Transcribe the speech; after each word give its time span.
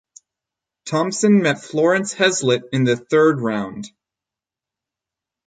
Thompson 0.87 1.43
met 1.43 1.61
Florence 1.63 2.15
Hezlet 2.15 2.63
in 2.71 2.85
the 2.85 2.97
third 2.97 3.39
round. 3.39 3.85